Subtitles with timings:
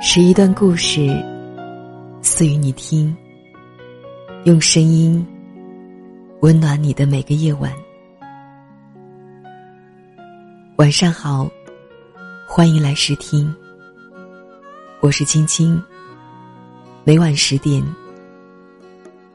[0.00, 1.08] 是一段故事，
[2.22, 3.14] 赐予你听，
[4.44, 5.26] 用声音
[6.40, 7.72] 温暖你的每个夜晚。
[10.76, 11.48] 晚上好，
[12.46, 13.52] 欢迎来试听，
[15.00, 15.82] 我是晶晶，
[17.02, 17.82] 每晚十点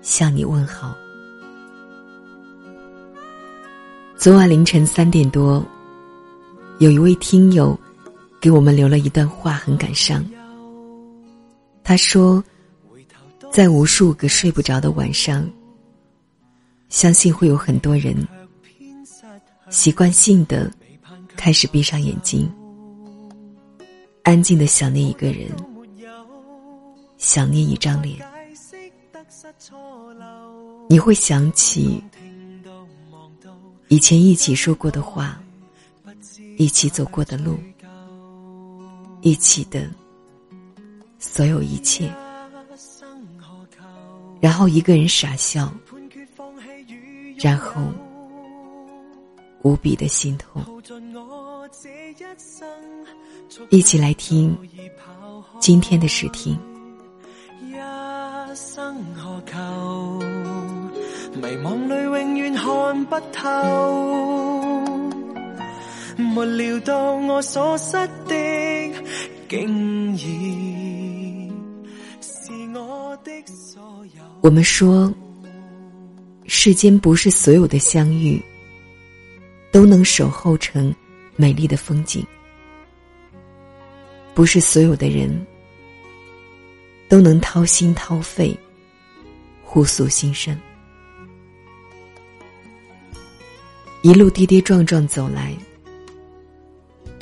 [0.02, 0.96] 向你问好。
[4.16, 5.62] 昨晚凌晨三点多。
[6.80, 7.78] 有一位听友
[8.40, 10.26] 给我们留了一段话，很感伤。
[11.84, 12.42] 他说，
[13.52, 15.46] 在无数个睡不着的晚上，
[16.88, 18.16] 相信会有很多人
[19.70, 20.72] 习惯性的
[21.36, 22.50] 开始闭上眼睛，
[24.24, 25.50] 安静的想念一个人，
[27.18, 28.26] 想念一张脸。
[30.88, 32.02] 你会想起
[33.90, 35.42] 以前一起说过的话。
[36.62, 37.58] 一起走过的路，
[39.22, 39.90] 一起的
[41.18, 42.14] 所有一切，
[44.42, 45.72] 然后一个人傻笑，
[47.38, 47.82] 然后
[49.62, 50.62] 无比的心痛。
[53.70, 54.54] 一起来听
[55.62, 56.60] 今天的试听。
[57.72, 60.20] 一生何求，
[61.40, 64.59] 迷惘里永远看不透。
[74.42, 75.14] 我们说，
[76.46, 78.40] 世间不是所有的相遇
[79.72, 80.94] 都能守候成
[81.36, 82.26] 美丽的风景，
[84.36, 85.46] 不是所有的人
[87.08, 88.56] 都能掏心掏肺、
[89.64, 90.56] 互诉心声，
[94.04, 95.52] 一路跌跌撞撞走来。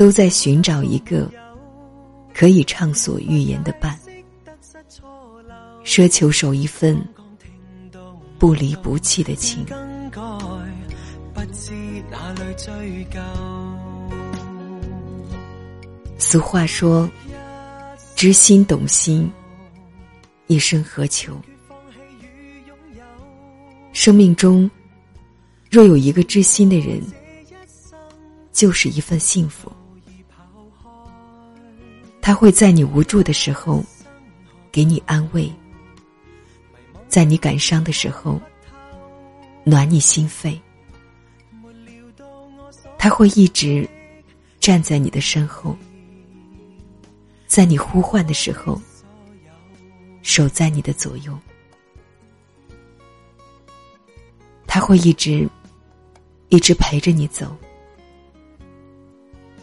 [0.00, 1.30] 都在寻找一个
[2.32, 3.94] 可以畅所欲言的伴，
[5.84, 6.98] 奢求守一份
[8.38, 9.62] 不离不弃的情。
[16.16, 17.06] 俗话说
[18.16, 19.30] ：“知心懂心，
[20.46, 21.38] 一生何求？”
[23.92, 24.70] 生命中
[25.70, 27.02] 若有一个知心的人，
[28.50, 29.70] 就是一份幸福。
[32.22, 33.82] 他会在你无助的时候
[34.70, 35.50] 给你安慰，
[37.08, 38.40] 在你感伤的时候
[39.64, 40.58] 暖你心扉，
[42.98, 43.88] 他会一直
[44.60, 45.74] 站在你的身后，
[47.46, 48.80] 在你呼唤的时候
[50.22, 51.36] 守在你的左右，
[54.66, 55.48] 他会一直
[56.50, 57.56] 一直陪着你走，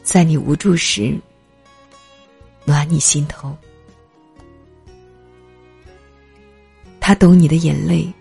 [0.01, 1.15] 在你无助时。
[2.67, 3.55] 暖你心头，
[6.99, 8.13] 他懂你的眼泪，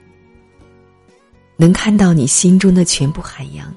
[1.56, 3.74] 能看到你心中的全部海洋。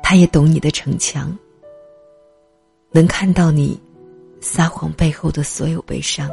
[0.00, 1.36] 他也懂你的逞强，
[2.92, 3.78] 能看到你
[4.40, 6.30] 撒谎背后的所有悲伤。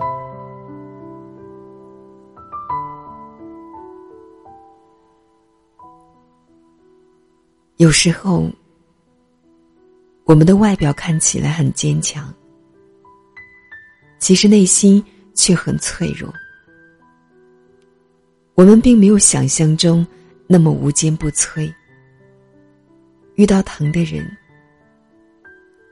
[7.78, 8.46] 有时候。
[10.26, 12.32] 我们的外表看起来很坚强，
[14.20, 16.32] 其实内心却很脆弱。
[18.54, 20.06] 我们并没有想象中
[20.48, 21.74] 那么无坚不摧，
[23.36, 24.24] 遇到疼的人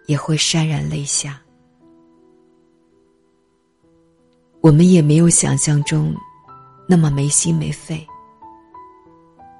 [0.05, 1.41] 也会潸然泪下。
[4.61, 6.13] 我们也没有想象中
[6.87, 8.05] 那么没心没肺，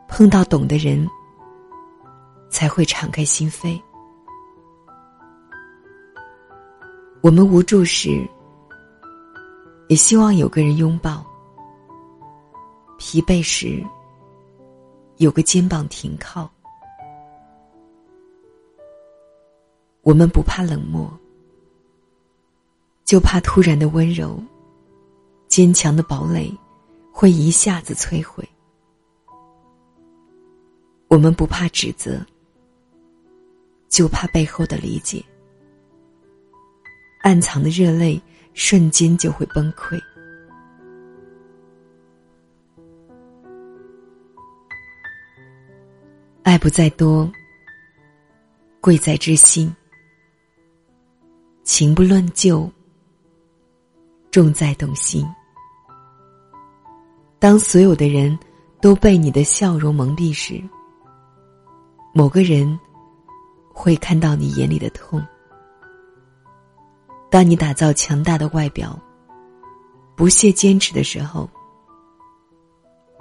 [0.08, 1.06] 碰到懂的人
[2.52, 3.80] 才会敞开心扉。
[7.22, 8.26] 我们无助时，
[9.90, 11.16] 也希望有个人拥抱；
[12.98, 13.86] 疲惫时，
[15.18, 16.50] 有个肩膀停靠。
[20.02, 21.12] 我们不怕冷漠，
[23.06, 24.40] 就怕突然的温柔；
[25.50, 26.50] 坚强的堡垒，
[27.12, 28.48] 会一下子摧毁。
[31.10, 32.26] 我们不怕指责，
[33.90, 35.22] 就怕背后的理解。
[37.22, 38.20] 暗藏的热泪，
[38.54, 40.00] 瞬间就会崩溃。
[46.44, 47.30] 爱不在多，
[48.80, 49.70] 贵在知心；
[51.64, 52.72] 情不论旧，
[54.32, 55.26] 重在动心。
[57.38, 58.38] 当所有的人
[58.82, 60.62] 都被你的笑容蒙蔽时，
[62.14, 62.78] 某个人
[63.74, 65.22] 会看到你眼里的痛。
[67.30, 68.98] 当你打造强大的外表，
[70.16, 71.48] 不懈坚持的时候，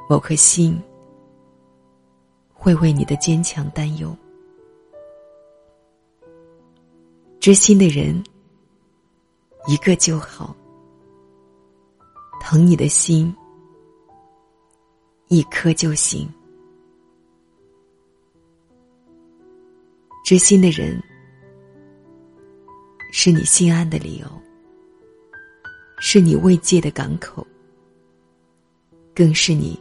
[0.09, 0.81] 某颗心
[2.55, 4.17] 会为你的坚强担忧。
[7.39, 8.23] 知心的人
[9.67, 10.57] 一个就好，
[12.41, 13.35] 疼你的心
[15.29, 16.27] 一颗就行。
[20.25, 20.99] 知心的人。
[23.11, 24.27] 是你心安的理由，
[25.99, 27.47] 是你慰藉的港口，
[29.15, 29.79] 更是你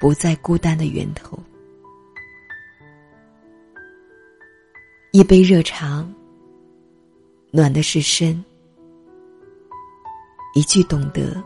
[0.00, 1.38] 不再孤单的源头。
[5.12, 6.06] 一杯热茶，
[7.50, 8.42] 暖的是身；
[10.54, 11.42] 一句懂得，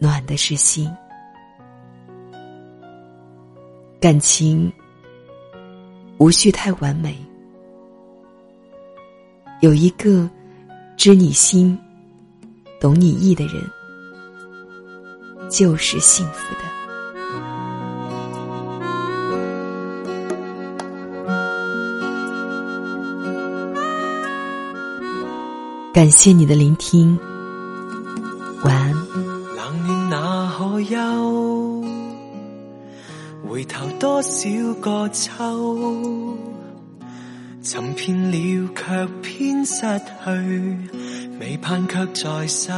[0.00, 0.90] 暖的是心。
[4.00, 4.72] 感情
[6.18, 7.16] 无需太完美。
[9.62, 10.28] 有一个，
[10.96, 11.78] 知你心，
[12.80, 13.62] 懂你意的人，
[15.48, 16.62] 就是幸福的。
[25.94, 27.16] 感谢你的聆听，
[28.64, 28.92] 晚安。
[33.48, 33.62] 回
[34.00, 36.51] 多少秋？
[37.72, 40.78] 寻遍了，却偏失去，
[41.40, 42.70] 未盼却在手，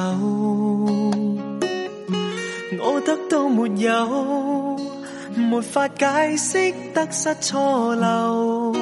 [2.81, 4.79] 我得到没有？
[5.35, 8.73] 没法解释得失错漏，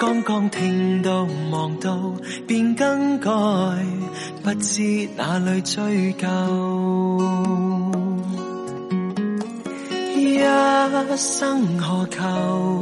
[0.00, 2.14] 刚刚听到望到
[2.48, 3.30] 便更改，
[4.42, 6.26] 不知哪里追究？
[11.12, 12.81] 一生何求？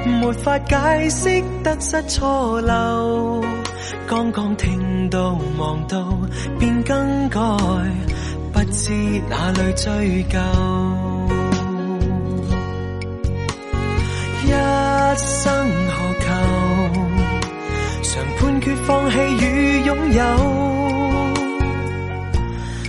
[0.05, 0.77] 沒法解
[1.11, 3.43] 釋得失錯漏。
[4.09, 6.09] 剛剛聽到望到，
[6.59, 7.41] 便更改，
[8.53, 8.93] 不知
[9.31, 10.92] 哪里追究。
[14.53, 14.55] 一
[15.17, 15.49] 生
[15.89, 16.29] 何求？
[18.03, 19.43] 常判决放弃与
[19.85, 20.23] 拥有，